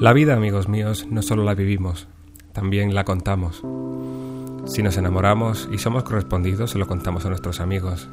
[0.00, 2.08] La vida, amigos míos, no solo la vivimos,
[2.54, 3.62] también la contamos.
[4.64, 8.08] Si nos enamoramos y somos correspondidos, se lo contamos a nuestros amigos.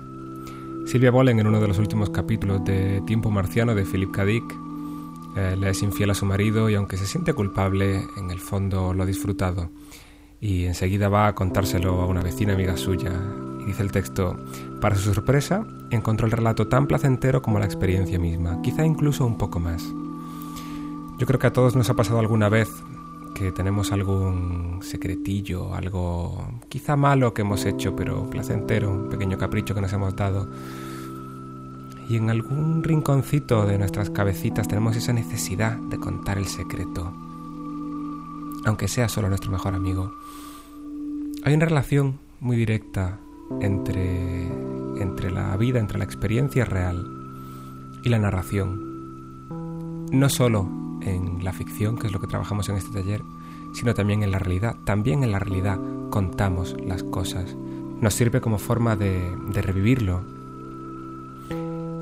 [0.85, 4.25] Silvia Bolen, en uno de los últimos capítulos de Tiempo Marciano de Philip K.
[4.25, 4.43] Dick,
[5.37, 8.93] eh, le es infiel a su marido y aunque se siente culpable, en el fondo
[8.93, 9.69] lo ha disfrutado.
[10.41, 13.13] Y enseguida va a contárselo a una vecina amiga suya.
[13.61, 14.35] Y dice el texto,
[14.81, 19.37] para su sorpresa, encontró el relato tan placentero como la experiencia misma, quizá incluso un
[19.37, 19.87] poco más.
[21.17, 22.69] Yo creo que a todos nos ha pasado alguna vez
[23.33, 29.73] que tenemos algún secretillo, algo quizá malo que hemos hecho, pero placentero, un pequeño capricho
[29.73, 30.47] que nos hemos dado.
[32.07, 37.11] Y en algún rinconcito de nuestras cabecitas tenemos esa necesidad de contar el secreto,
[38.65, 40.13] aunque sea solo nuestro mejor amigo.
[41.43, 43.19] Hay una relación muy directa
[43.59, 44.47] entre,
[45.01, 47.07] entre la vida, entre la experiencia real
[48.03, 50.07] y la narración.
[50.11, 53.23] No solo en la ficción, que es lo que trabajamos en este taller,
[53.73, 54.75] sino también en la realidad.
[54.83, 57.55] También en la realidad contamos las cosas.
[58.01, 60.21] Nos sirve como forma de, de revivirlo.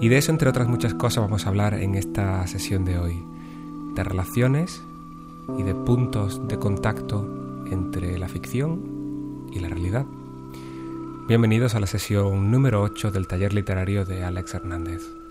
[0.02, 3.24] Y de eso, entre otras muchas cosas, vamos a hablar en esta sesión de hoy.
[3.96, 4.84] De relaciones
[5.58, 7.26] y de puntos de contacto
[7.72, 10.06] entre la ficción y la realidad.
[11.28, 15.25] Bienvenidos a la sesión número 8 del taller literario de Alex Hernández.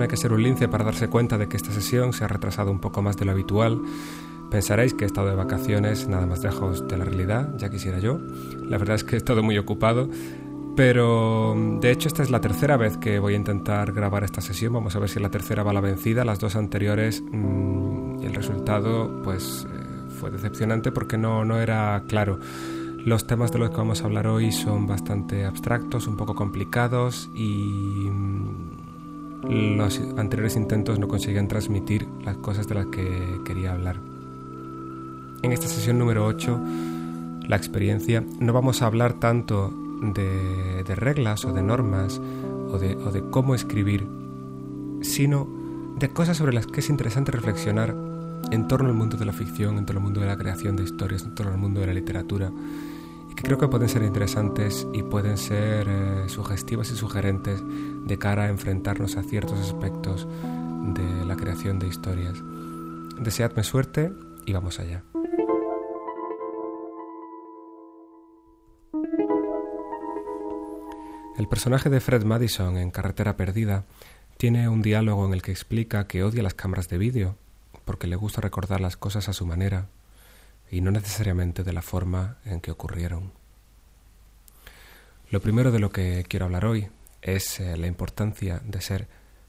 [0.00, 2.26] No hay que ser un lince para darse cuenta de que esta sesión se ha
[2.26, 3.82] retrasado un poco más de lo habitual.
[4.50, 8.18] Pensaréis que he estado de vacaciones nada más lejos de la realidad, ya quisiera yo.
[8.62, 10.08] La verdad es que he estado muy ocupado,
[10.74, 14.72] pero de hecho esta es la tercera vez que voy a intentar grabar esta sesión.
[14.72, 16.24] Vamos a ver si la tercera va a la vencida.
[16.24, 22.38] Las dos anteriores, mmm, el resultado pues eh, fue decepcionante porque no, no era claro.
[23.04, 27.30] Los temas de los que vamos a hablar hoy son bastante abstractos, un poco complicados
[27.34, 28.08] y
[29.42, 33.96] los anteriores intentos no conseguían transmitir las cosas de las que quería hablar.
[35.42, 36.60] En esta sesión número 8,
[37.48, 42.20] la experiencia, no vamos a hablar tanto de, de reglas o de normas
[42.70, 44.06] o de, o de cómo escribir,
[45.02, 45.48] sino
[45.98, 47.94] de cosas sobre las que es interesante reflexionar
[48.50, 50.84] en torno al mundo de la ficción, en torno al mundo de la creación de
[50.84, 52.50] historias, en torno al mundo de la literatura,
[53.30, 57.62] y que creo que pueden ser interesantes y pueden ser eh, sugestivas y sugerentes
[58.06, 60.26] de cara a enfrentarnos a ciertos aspectos
[60.94, 62.34] de la creación de historias.
[63.20, 64.12] Deseadme suerte
[64.46, 65.02] y vamos allá.
[71.36, 73.84] El personaje de Fred Madison en Carretera Perdida
[74.36, 77.36] tiene un diálogo en el que explica que odia las cámaras de vídeo
[77.84, 79.88] porque le gusta recordar las cosas a su manera
[80.70, 83.32] y no necesariamente de la forma en que ocurrieron.
[85.30, 86.88] Lo primero de lo que quiero hablar hoy
[87.22, 89.08] es eh, la importancia de ser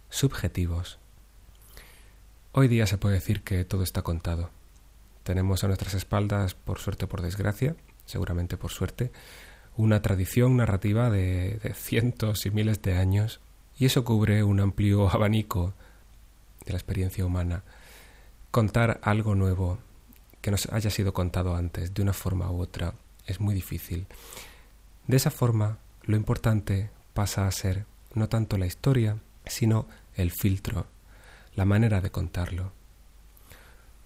[0.09, 0.99] subjetivos.
[2.51, 4.49] Hoy día se puede decir que todo está contado.
[5.23, 9.11] Tenemos a nuestras espaldas, por suerte o por desgracia, seguramente por suerte,
[9.77, 13.39] una tradición narrativa de, de cientos y miles de años,
[13.77, 15.73] y eso cubre un amplio abanico
[16.65, 17.63] de la experiencia humana.
[18.51, 19.79] Contar algo nuevo
[20.41, 22.93] que nos haya sido contado antes de una forma u otra
[23.25, 24.07] es muy difícil.
[25.07, 30.87] De esa forma, lo importante pasa a ser no tanto la historia, sino el filtro,
[31.55, 32.71] la manera de contarlo.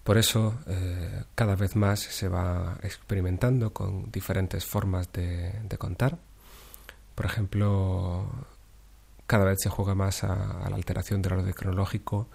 [0.04, 6.18] Por eso, eh, cada vez más se va experimentando con diferentes formas de, contar.
[7.16, 8.30] Por ejemplo,
[9.26, 12.28] cada vez se juega más a, la alteración del orden cronológico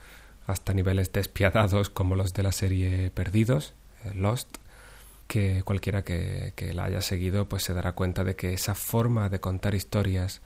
[0.48, 3.74] hasta niveles despiadados como los de la serie Perdidos,
[4.16, 4.58] Lost,
[5.32, 9.40] que cualquiera que, la haya seguido pues se dará cuenta de que esa forma de
[9.40, 10.42] contar historias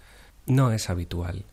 [0.45, 1.43] no es habitual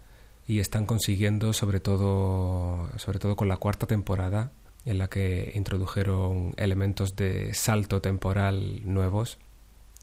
[0.47, 4.53] y están consiguiendo sobre todo sobre todo con la cuarta temporada
[4.85, 9.39] en la que introdujeron elementos de salto temporal nuevos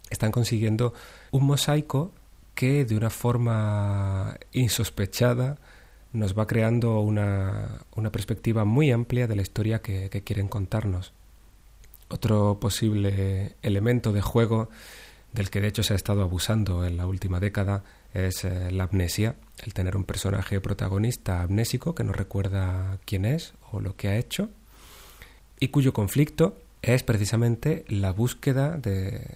[0.10, 0.96] están consiguiendo
[1.30, 2.12] un mosaico
[2.56, 5.60] que de una forma insospechada
[6.14, 11.14] nos va creando una, una perspectiva muy amplia de la historia que quieren contarnos.
[12.10, 14.70] Otro posible elemento de juego
[15.34, 17.84] del que de hecho se ha estado abusando en la última década
[18.14, 23.54] es eh, la amnesia, el tener un personaje protagonista amnésico que no recuerda quién es
[23.72, 24.50] o lo que ha hecho
[25.60, 29.28] y cuyo conflicto es precisamente la búsqueda de,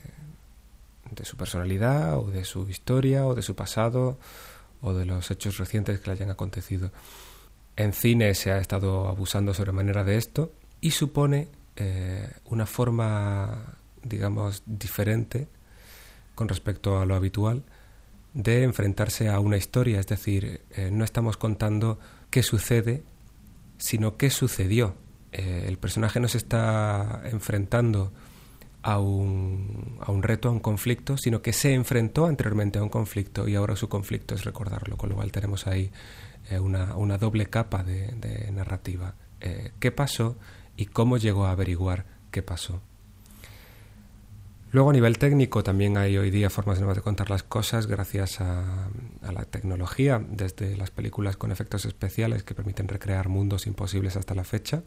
[1.11, 4.17] de su personalidad o de su historia o de su pasado
[4.81, 6.91] o de los hechos recientes que le hayan acontecido.
[7.75, 14.61] En cine se ha estado abusando sobremanera de esto y supone eh, una forma, digamos,
[14.65, 15.47] diferente
[16.35, 17.63] con respecto a lo habitual
[18.33, 21.99] de enfrentarse a una historia, es decir, eh, no estamos contando
[22.29, 23.03] qué sucede,
[23.77, 24.95] sino qué sucedió.
[25.31, 28.11] Eh, el personaje nos está enfrentando
[28.83, 32.89] a un, a un reto, a un conflicto, sino que se enfrentó anteriormente a un
[32.89, 35.91] conflicto y ahora su conflicto es recordarlo, con lo cual tenemos ahí
[36.59, 39.15] una, una, doble capa de, narrativa.
[39.79, 40.37] ¿Qué pasó
[40.77, 42.81] y cómo llegó a averiguar qué pasó?
[44.73, 48.41] Luego a nivel técnico también hay hoy día formas nuevas de contar las cosas gracias
[48.41, 48.89] a,
[49.21, 54.43] la tecnología, desde las películas con efectos especiales que permiten recrear mundos imposibles hasta la
[54.43, 54.81] fecha,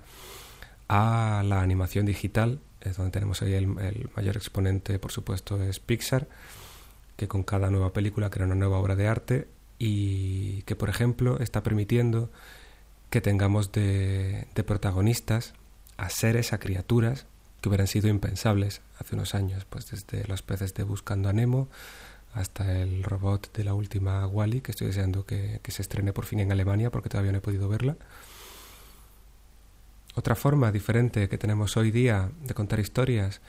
[0.89, 6.27] a la animación digital, es donde tenemos ahí el, mayor exponente, por supuesto, es Pixar,
[7.17, 9.47] que con cada nueva película crea una nueva obra de arte
[9.79, 12.33] y que, por ejemplo, está permitiendo
[13.09, 15.55] que tengamos de protagonistas
[15.97, 17.27] a seres, a criaturas
[17.61, 21.69] que hubieran sido impensables hace unos años, pues desde los peces de Buscando a Nemo
[22.35, 26.41] hasta el robot de la última Wally, que estoy deseando que, se estrene por fin
[26.41, 27.97] en Alemania porque todavía no he podido verla.
[30.15, 33.41] Otra forma diferente que tenemos hoy día de contar historias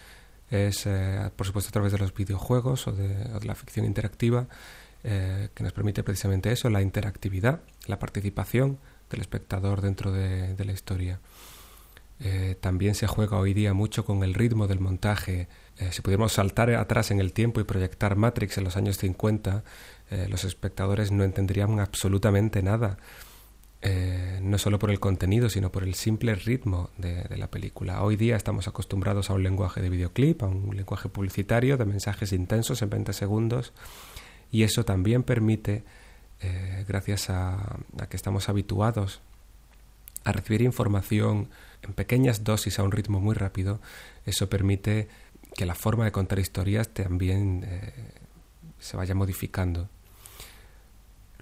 [0.49, 4.47] es, eh, por supuesto, a través de los videojuegos o de, la ficción interactiva,
[5.03, 8.79] eh, que nos permite precisamente eso, la interactividad, la participación
[9.09, 11.19] del espectador dentro de la historia.
[12.19, 15.47] Eh, también se juega hoy día mucho con el ritmo del montaje.
[15.77, 19.63] Eh, si pudiéramos saltar atrás en el tiempo y proyectar Matrix en los años 50,
[20.09, 22.97] eh, los espectadores no entenderían absolutamente nada.
[24.41, 28.01] no solo por el contenido, sino por el simple ritmo de, la película.
[28.03, 32.33] Hoy día estamos acostumbrados a un lenguaje de videoclip, a un lenguaje publicitario de mensajes
[32.33, 33.73] intensos en 20 segundos,
[34.51, 35.83] y eso también permite,
[36.87, 37.77] gracias a
[38.09, 39.21] que estamos habituados
[40.27, 41.47] a recibir información
[41.81, 43.79] en pequeñas dosis a un ritmo muy rápido,
[44.25, 45.07] eso permite
[45.55, 47.93] que la forma de contar historias también eh,
[48.77, 49.87] se vaya modificando.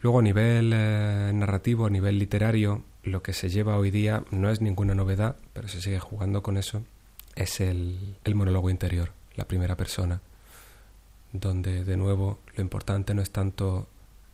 [0.02, 4.52] Luego a nivel eh, narrativo, a nivel literario, lo que se lleva hoy día no
[4.52, 6.84] es ninguna novedad, pero se sigue jugando con eso,
[7.34, 10.22] es el, el monólogo interior, la primera persona,
[11.34, 13.88] donde de nuevo lo importante no es tanto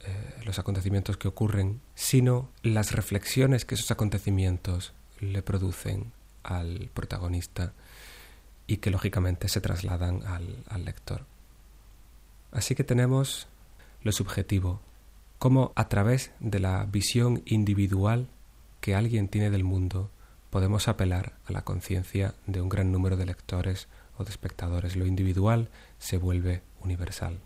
[0.04, 6.12] eh, los acontecimientos que ocurren, sino las reflexiones que esos acontecimientos le producen
[6.44, 7.74] al protagonista
[8.66, 11.26] y que lógicamente se trasladan al, lector.
[12.52, 13.48] Así que tenemos
[14.02, 14.82] lo subjetivo,
[15.38, 18.28] cómo a través de la visión individual
[18.80, 20.10] que alguien tiene del mundo
[20.50, 23.88] podemos apelar a la conciencia de un gran número de lectores
[24.18, 24.96] o de espectadores.
[24.96, 25.70] Lo individual
[26.00, 27.40] se vuelve universal.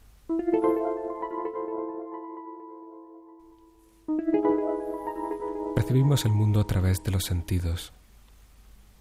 [5.85, 7.93] Percibimos el mundo a través de los sentidos.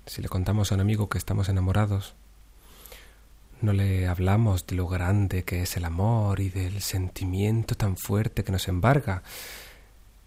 [0.05, 2.15] Si le contamos a un amigo que estamos enamorados,
[3.63, 8.45] no le hablamos de lo grande que es el amor y del sentimiento tan fuerte
[8.45, 9.23] que nos embarga,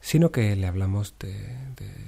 [0.01, 1.55] sino que le hablamos de,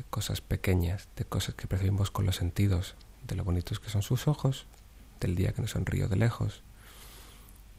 [0.09, 2.95] cosas pequeñas, de cosas que percibimos con los sentidos,
[3.27, 4.65] de lo bonitos que son sus ojos,
[5.19, 6.63] del día que nos sonrió de lejos,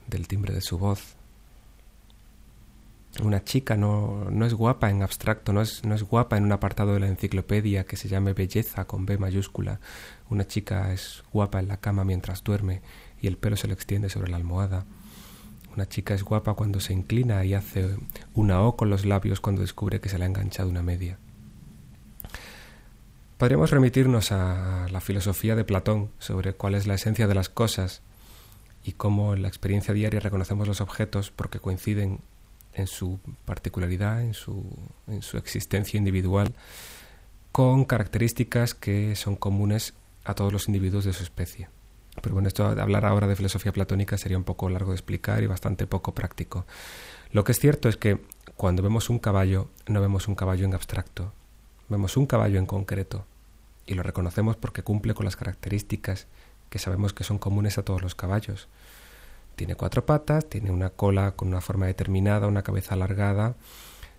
[0.07, 1.17] del timbre de su voz,
[3.23, 6.53] una chica no, no, es guapa en abstracto, no es, no es guapa en un
[6.53, 9.81] apartado de la enciclopedia que se llame belleza con B mayúscula.
[10.29, 12.83] Una chica es guapa en la cama mientras duerme
[13.21, 14.87] y el pelo se le extiende sobre la almohada.
[15.75, 17.97] Una chica es guapa cuando se inclina y hace
[18.35, 21.19] una O con los labios cuando descubre que se le ha enganchado una media.
[23.39, 28.03] Podríamos remitirnos a la filosofía de Platón sobre cuál es la esencia de las cosas
[28.85, 32.21] y cómo en la experiencia diaria reconocemos los objetos porque coinciden
[32.75, 34.65] en su particularidad, en su,
[35.07, 36.55] en su existencia individual,
[37.53, 41.69] con características que son comunes a todos los individuos de su especie.
[42.23, 45.47] Pero bueno, esto hablar ahora de filosofía platónica sería un poco largo de explicar y
[45.47, 46.67] bastante poco práctico.
[47.33, 48.21] Lo que es cierto es que
[48.57, 51.33] cuando vemos un caballo, no vemos un caballo en abstracto,
[51.89, 53.25] vemos un caballo en concreto
[53.87, 56.27] y lo reconocemos porque cumple con las características
[56.69, 58.69] que sabemos que son comunes a todos los caballos.
[59.61, 63.57] Tiene cuatro patas, tiene una cola con una forma determinada, una cabeza alargada,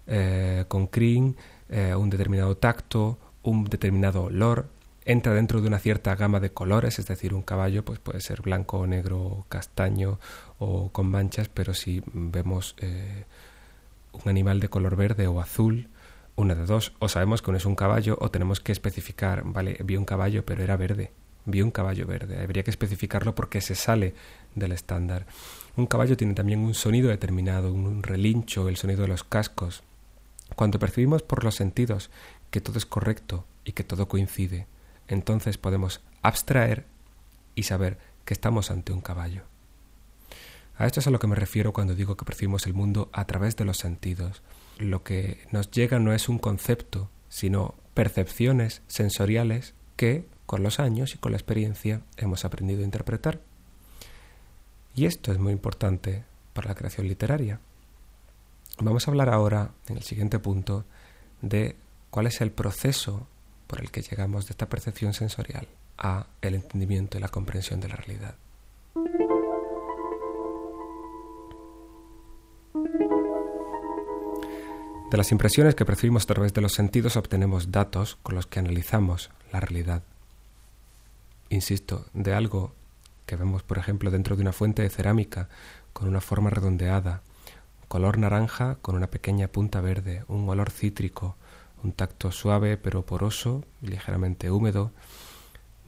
[0.06, 1.36] eh, con crin,
[1.68, 4.68] eh, un determinado tacto, un determinado olor.
[5.04, 8.44] Entra dentro de una cierta gama de colores, es decir, un caballo pues puede ser
[8.44, 10.20] blanco, negro, castaño
[10.60, 13.26] o con manchas, pero si vemos eh,
[14.12, 15.90] un animal de color verde o azul,
[16.36, 19.80] una de dos, o sabemos que no es un caballo o tenemos que especificar, vale,
[19.84, 21.12] vi un caballo pero era verde,
[21.46, 24.14] vi un caballo verde, habría que especificarlo porque se sale
[24.56, 25.26] del estándar.
[25.76, 29.84] Un caballo tiene también un sonido determinado, un relincho, el sonido de los cascos.
[30.56, 32.10] Cuando percibimos por los sentidos
[32.50, 34.68] que todo es correcto y que todo coincide,
[35.08, 36.86] entonces podemos abstraer
[37.56, 39.44] y saber que estamos ante un caballo.
[40.78, 43.26] A esto es a lo que me refiero cuando digo que percibimos el mundo a
[43.26, 44.42] través de los sentidos.
[44.80, 51.16] Lo que nos llega no es un concepto, sino percepciones sensoriales que, con los años
[51.16, 53.40] y con la experiencia, hemos aprendido a interpretar.
[54.94, 57.62] Y esto es muy importante para la creación literaria.
[58.78, 60.84] Vamos a hablar ahora, en el siguiente punto,
[61.42, 61.78] de
[62.10, 63.28] cuál es el proceso
[63.66, 67.88] por el que llegamos de esta percepción sensorial a el entendimiento y la comprensión de
[67.88, 68.36] la realidad.
[75.12, 78.60] De las impresiones que percibimos a través de los sentidos obtenemos datos con los que
[78.60, 80.04] analizamos la realidad.
[81.52, 82.74] Insisto, de algo
[83.26, 85.50] que vemos, por ejemplo, dentro de una fuente de cerámica
[85.92, 87.24] con una forma redondeada,
[87.90, 91.36] color naranja con una pequeña punta verde, un olor cítrico,
[91.84, 94.94] un tacto suave pero poroso y ligeramente húmedo,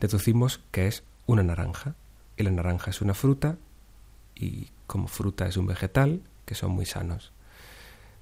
[0.01, 1.95] deducimos que es una naranja.
[2.35, 3.55] Y la naranja es una fruta
[4.35, 7.31] y como fruta es un vegetal, que son muy sanos.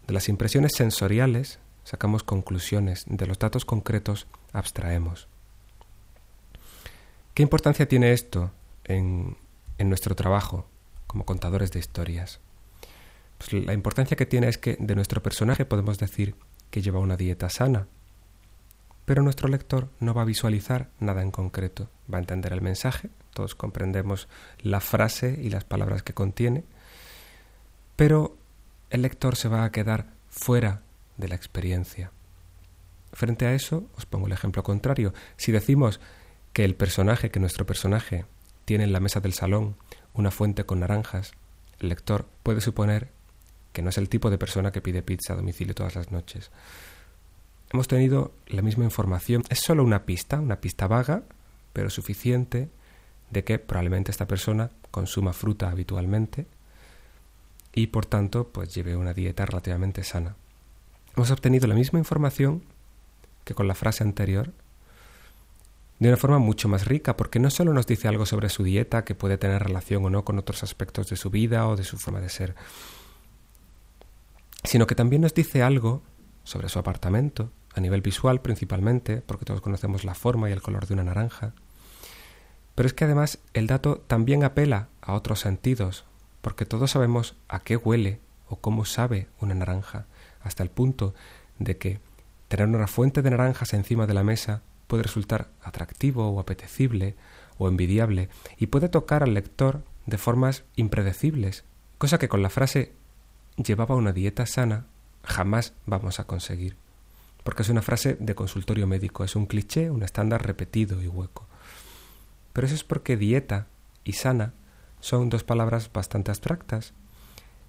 [0.05, 5.30] De las impresiones sensoriales sacamos conclusiones, de los datos concretos abstraemos.
[7.33, 8.51] ¿Qué importancia tiene esto
[8.83, 9.37] en,
[9.79, 10.67] nuestro trabajo
[11.07, 12.39] como contadores de historias?
[13.37, 16.35] Pues la importancia que tiene es que de nuestro personaje podemos decir
[16.69, 17.87] que lleva una dieta sana,
[19.05, 23.09] pero nuestro lector no va a visualizar nada en concreto, va a entender el mensaje,
[23.33, 24.27] todos comprendemos
[24.59, 26.65] la frase y las palabras que contiene,
[27.95, 28.37] pero
[28.89, 30.81] el lector se va a quedar fuera
[31.15, 32.11] de la experiencia.
[33.13, 35.13] Frente a eso, os pongo el ejemplo contrario.
[35.37, 35.99] Si decimos
[36.53, 38.25] que el personaje, que nuestro personaje
[38.65, 39.75] tiene en la mesa del salón
[40.13, 41.33] una fuente con naranjas,
[41.79, 43.09] el lector puede suponer
[43.73, 46.51] que no es el tipo de persona que pide pizza a domicilio todas las noches.
[47.71, 51.23] Hemos tenido la misma información, es solo una pista, una pista vaga,
[51.71, 52.69] pero suficiente
[53.29, 56.47] de que probablemente esta persona consuma fruta habitualmente
[57.73, 60.35] y por tanto pues lleve una dieta relativamente sana.
[61.15, 62.63] Hemos obtenido la misma información
[63.45, 64.53] que con la frase anterior
[66.01, 69.05] de una forma mucho más rica, porque no solo nos dice algo sobre su dieta
[69.05, 71.99] que puede tener relación o no con otros aspectos de su vida o de su
[71.99, 72.55] forma de ser,
[74.63, 76.01] sino que también nos dice algo
[76.43, 80.87] sobre su apartamento, a nivel visual principalmente, porque todos conocemos la forma y el color
[80.87, 81.53] de una naranja.
[82.73, 86.05] Pero es que además el dato también apela a otros sentidos,
[86.41, 90.07] porque todos sabemos a qué huele o cómo sabe una naranja,
[90.41, 91.13] hasta el punto
[91.59, 91.99] de que
[92.47, 97.15] tener una fuente de naranjas encima de la mesa puede resultar atractivo o apetecible
[97.57, 101.63] o envidiable y puede tocar al lector de formas impredecibles,
[101.97, 102.91] cosa que con la frase
[103.55, 104.87] llevaba una dieta sana
[105.23, 106.75] jamás vamos a conseguir,
[107.45, 111.47] porque es una frase de consultorio médico, es un cliché, un estándar repetido y hueco.
[112.51, 113.67] Pero eso es porque dieta
[114.03, 114.51] y sana
[114.99, 116.91] son dos palabras bastante abstractas,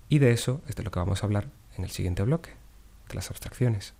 [0.09, 2.50] y de eso es de lo que vamos a hablar en el siguiente bloque,
[3.09, 3.95] de las abstracciones.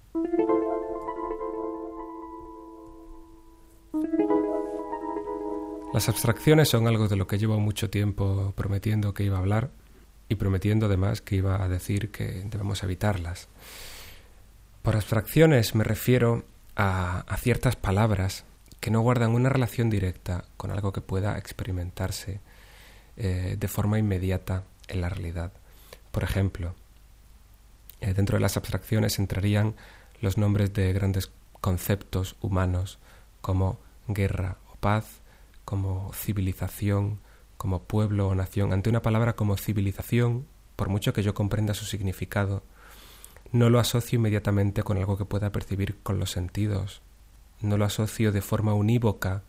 [5.92, 9.70] Las abstracciones son algo de lo que llevo mucho tiempo prometiendo que iba a hablar
[10.28, 13.49] y prometiendo además que iba a decir que debemos evitarlas.
[14.80, 16.44] Por abstracciones me refiero
[16.76, 18.44] a, ciertas palabras
[18.80, 22.40] que no guardan una relación directa con algo que pueda experimentarse
[23.18, 25.52] eh, de forma inmediata en la realidad.
[26.11, 26.75] Por ejemplo,
[28.00, 29.75] eh, dentro de las abstracciones entrarían
[30.22, 31.30] los nombres de grandes
[31.61, 32.99] conceptos humanos
[33.42, 35.22] como guerra o paz,
[35.64, 37.21] como civilización,
[37.57, 38.73] como pueblo o nación.
[38.73, 42.62] Ante una palabra como civilización, por mucho que yo comprenda su significado,
[43.52, 47.02] no lo asocio inmediatamente con algo que pueda percibir con los sentidos,
[47.61, 49.42] no lo asocio de forma unívoca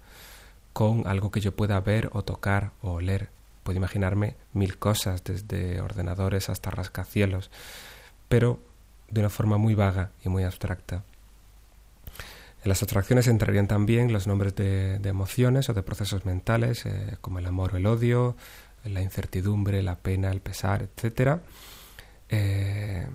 [0.73, 3.29] con algo que yo pueda ver o tocar o oler.
[3.63, 7.49] Puedo imaginarme mil cosas, desde ordenadores hasta rascacielos,
[8.27, 8.59] pero
[9.09, 11.03] de una forma muy vaga y muy abstracta.
[12.63, 17.39] En las abstracciones entrarían también los nombres de, emociones o de procesos mentales, eh, como
[17.39, 18.37] el amor o el odio,
[18.85, 21.39] la incertidumbre, la pena, el pesar, etc.
[22.29, 23.05] Eh,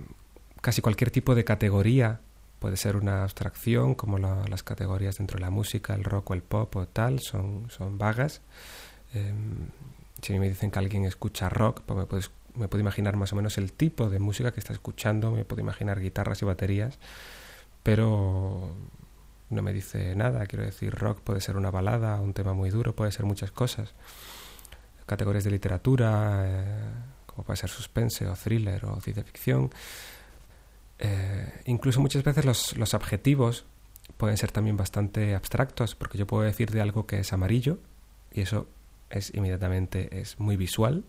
[0.61, 2.21] casi cualquier tipo de categoría
[2.59, 6.43] puede ser una abstracción, como las categorías dentro de la música, el rock o el
[6.43, 8.41] pop o tal, son, son vagas.
[9.13, 9.69] Em,
[10.21, 13.71] si me dicen que alguien escucha rock, pues me puedo imaginar más o menos el
[13.73, 16.99] tipo de música que está escuchando, me puedo imaginar guitarras y baterías,
[17.81, 18.75] pero
[19.49, 20.45] no me dice nada.
[20.45, 23.93] Quiero decir, rock puede ser una balada, un tema muy duro, puede ser muchas cosas.
[25.05, 26.91] Categorías de literatura, eh,
[27.25, 29.71] como puede ser suspense o thriller o ciencia ficción.
[30.99, 33.65] Eh, incluso muchas veces los, los adjetivos
[34.17, 37.79] pueden ser también bastante abstractos, porque yo puedo decir de algo que es amarillo,
[38.31, 38.67] y eso
[39.09, 41.03] es inmediatamente es muy visual.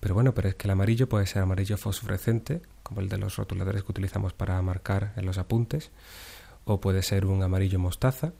[0.00, 3.36] Pero bueno, pero es que el amarillo puede ser amarillo fosforescente, como el de los
[3.36, 5.90] rotuladores que utilizamos para marcar en los apuntes,
[6.66, 8.32] o puede ser un amarillo mostaza,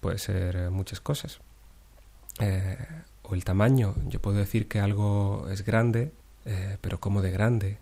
[0.00, 1.40] puede ser eh, muchas cosas.
[2.40, 2.76] Eh,
[3.22, 6.12] o el tamaño, yo puedo decir que algo es grande,
[6.44, 7.78] eh, pero como de grande.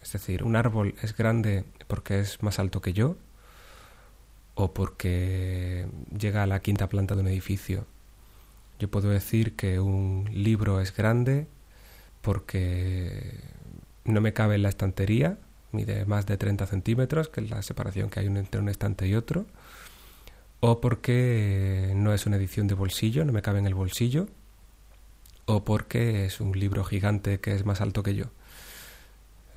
[0.00, 3.16] Es decir, un árbol es grande porque es más alto que yo,
[4.54, 7.86] o porque llega a la quinta planta de un edificio.
[8.78, 11.48] Yo puedo decir que un libro es grande
[12.22, 13.40] porque
[14.04, 15.38] no me cabe en la estantería,
[15.72, 19.14] mide más de 30 centímetros, que es la separación que hay entre un estante y
[19.14, 19.46] otro,
[20.60, 24.28] o porque no es una edición de bolsillo, no me cabe en el bolsillo,
[25.46, 28.26] o porque es un libro gigante que es más alto que yo.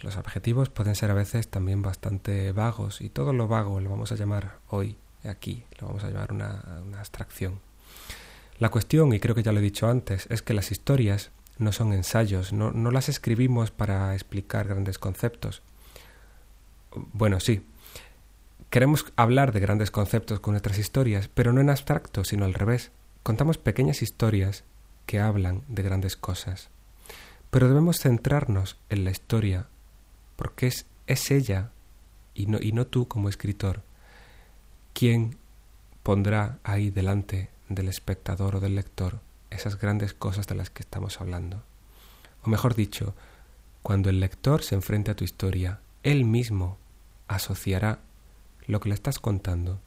[0.02, 4.12] Los objetivos pueden ser a veces también bastante vagos y todo lo vago lo vamos
[4.12, 6.62] a llamar hoy, aquí, lo vamos a llamar una,
[6.98, 7.60] abstracción.
[8.60, 11.72] La cuestión, y creo que ya lo he dicho antes, es que las historias no
[11.72, 15.62] son ensayos, no, no las escribimos para explicar grandes conceptos.
[16.96, 17.66] Bueno, sí,
[18.70, 22.92] queremos hablar de grandes conceptos con nuestras historias, pero no en abstracto, sino al revés.
[23.24, 24.64] Contamos pequeñas historias
[25.06, 26.70] que hablan de grandes cosas.
[27.50, 29.68] Pero debemos centrarnos en la historia
[30.36, 31.72] porque es, es ella
[32.34, 33.82] y no, y no tú como escritor
[34.94, 35.38] quien
[36.04, 39.20] pondrá ahí delante del espectador o del lector
[39.50, 41.64] esas grandes cosas de las que estamos hablando.
[42.44, 43.14] O mejor dicho,
[43.82, 46.78] cuando el lector se enfrente a tu historia, él mismo
[47.28, 48.00] asociará
[48.66, 49.80] lo que le estás contando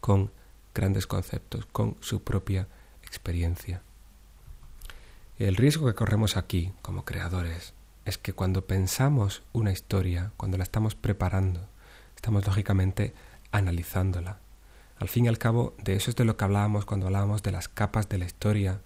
[0.00, 0.30] con
[0.74, 2.68] grandes conceptos, con su propia
[3.02, 3.82] experiencia.
[5.38, 10.64] El riesgo que corremos aquí, como creadores, es que cuando pensamos una historia, cuando la
[10.64, 11.68] estamos preparando,
[12.16, 13.14] estamos lógicamente
[13.52, 14.38] analizándola.
[14.98, 17.52] Al fin y al cabo, de eso es de lo que hablábamos cuando hablábamos de
[17.52, 18.80] las capas de la historia.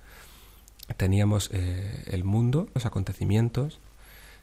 [0.97, 3.81] Teníamos eh, el mundo, los acontecimientos,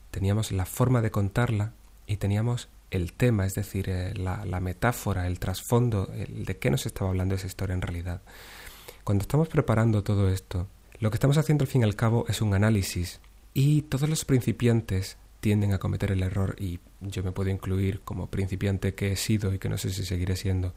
[0.09, 1.73] teníamos la forma de contarla
[2.07, 6.71] y teníamos el tema, es decir, eh, la, la, metáfora, el trasfondo, el de qué
[6.71, 8.21] nos estaba hablando esa historia en realidad.
[9.03, 10.67] Cuando estamos preparando todo esto,
[10.99, 13.21] lo que estamos haciendo al fin y al cabo es un análisis
[13.53, 18.27] y todos los principiantes tienden a cometer el error, y yo me puedo incluir como
[18.27, 20.73] principiante que he sido y que no sé si seguiré siendo,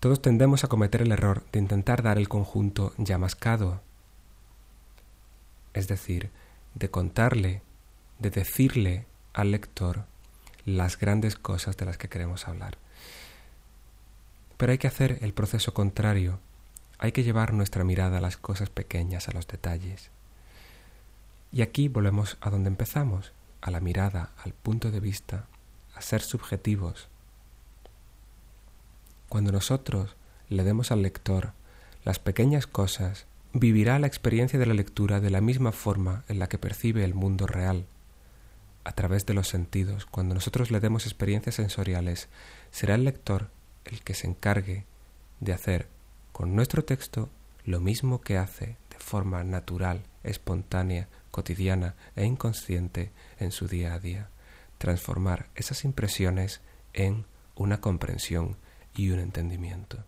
[0.00, 3.80] todos tendemos a cometer el error de intentar dar el conjunto ya mascado,
[5.72, 6.30] es decir,
[6.74, 7.62] de contarle,
[8.18, 10.06] de decirle al lector
[10.64, 12.78] las grandes cosas de las que queremos hablar.
[14.56, 16.38] Pero hay que hacer el proceso contrario,
[16.98, 20.10] hay que llevar nuestra mirada a las cosas pequeñas, a los detalles.
[21.52, 25.46] Y aquí volvemos a donde empezamos, a la mirada, al punto de vista,
[25.94, 27.08] a ser subjetivos.
[29.28, 30.16] Cuando nosotros
[30.48, 31.52] le demos al lector
[32.04, 36.48] las pequeñas cosas, vivirá la experiencia de la lectura de la misma forma en la
[36.48, 37.86] que percibe el mundo real,
[38.84, 40.06] a través de los sentidos.
[40.06, 42.28] Cuando nosotros le demos experiencias sensoriales,
[42.70, 43.50] será el lector
[43.84, 44.84] el que se encargue
[45.40, 45.88] de hacer
[46.32, 47.28] con nuestro texto
[47.64, 53.98] lo mismo que hace de forma natural, espontánea, cotidiana e inconsciente en su día a
[53.98, 54.28] día,
[54.78, 56.60] transformar esas impresiones
[56.92, 58.56] en una comprensión
[58.94, 60.04] y un entendimiento.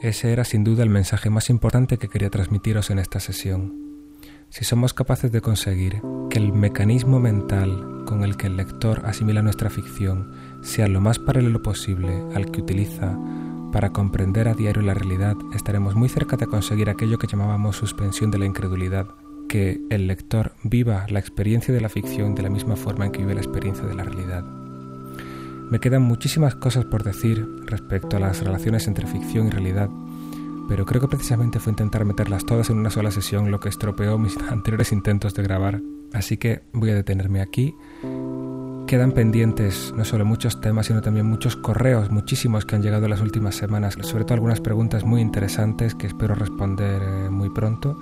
[0.00, 3.88] Ese era sin duda el mensaje más importante que quería transmitiros en esta sesión.
[4.48, 9.42] Si somos capaces de conseguir que el mecanismo mental con el que el lector asimila
[9.42, 10.32] nuestra ficción
[10.62, 13.18] sea lo más paralelo posible al que utiliza
[13.72, 18.30] para comprender a diario la realidad, estaremos muy cerca de conseguir aquello que llamábamos suspensión
[18.30, 19.08] de la incredulidad,
[19.48, 23.18] que el lector viva la experiencia de la ficción de la misma forma en que
[23.18, 24.57] vive la experiencia de la realidad.
[25.70, 29.88] Me quedan muchísimas cosas por decir respecto a las relaciones entre ficción y realidad,
[30.68, 34.18] pero creo que precisamente fue intentar meterlas todas en una sola sesión lo que estropeó
[34.18, 35.80] mis anteriores intentos de grabar,
[36.12, 37.74] así que voy a detenerme aquí
[38.88, 43.10] Quedan pendientes no solo muchos temas, sino también muchos correos, muchísimos que han llegado en
[43.10, 47.98] las últimas semanas, sobre todo algunas preguntas muy interesantes que espero responder eh, muy pronto.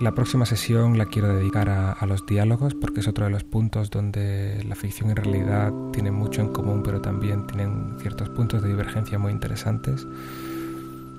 [0.00, 3.44] La próxima sesión la quiero dedicar a, a, los diálogos porque es otro de los
[3.44, 8.62] puntos donde la ficción y realidad tienen mucho en común pero también tienen ciertos puntos
[8.62, 10.06] de divergencia muy interesantes.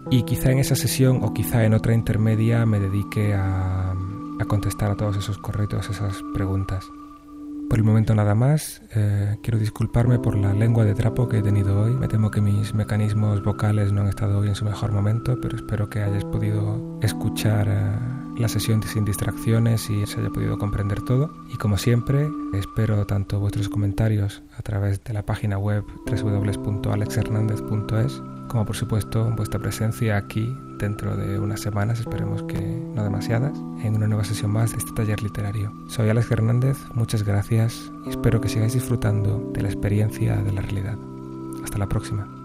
[0.09, 4.89] y quizá en esa sesión o quizá en otra intermedia me dedique a, a contestar
[4.89, 6.83] a todos esos correos, esas preguntas.
[7.71, 8.81] Por el momento nada más.
[8.95, 11.91] Eh, quiero disculparme por la lengua de trapo que he tenido hoy.
[11.93, 15.55] Me temo que mis mecanismos vocales no han estado hoy en su mejor momento, pero
[15.55, 21.01] espero que hayáis podido escuchar eh, la sesión sin distracciones y se haya podido comprender
[21.01, 21.31] todo.
[21.53, 28.65] Y como siempre, espero tanto vuestros comentarios a través de la página web www.alexhernandez.es como
[28.65, 34.07] por supuesto vuestra presencia aquí dentro de unas semanas, esperemos que no demasiadas, en una
[34.07, 35.71] nueva sesión más de este taller literario.
[35.87, 40.61] Soy Alex Hernández, muchas gracias y espero que sigáis disfrutando de la experiencia de la
[40.61, 40.97] realidad.
[41.63, 42.40] Hasta la próxima.